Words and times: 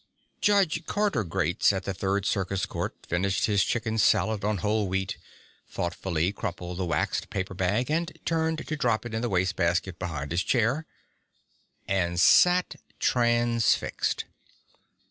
Judge 0.41 0.83
Carter 0.87 1.23
Gates 1.23 1.71
of 1.71 1.83
the 1.83 1.93
Third 1.93 2.25
Circuit 2.25 2.67
Court 2.67 2.95
finished 3.07 3.45
his 3.45 3.63
chicken 3.63 3.99
salad 3.99 4.43
on 4.43 4.57
whole 4.57 4.87
wheat, 4.87 5.15
thoughtfully 5.69 6.31
crumpled 6.31 6.79
the 6.79 6.85
waxed 6.87 7.29
paper 7.29 7.53
bag 7.53 7.91
and 7.91 8.11
turned 8.25 8.65
to 8.65 8.75
drop 8.75 9.05
it 9.05 9.13
in 9.13 9.21
the 9.21 9.29
waste 9.29 9.55
basket 9.57 9.99
behind 9.99 10.31
his 10.31 10.41
chair 10.41 10.87
and 11.87 12.19
sat 12.19 12.77
transfixed. 12.99 14.25